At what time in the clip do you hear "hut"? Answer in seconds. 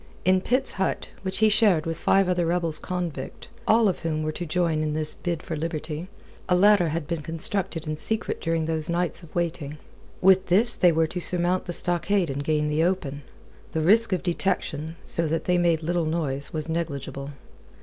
0.71-1.09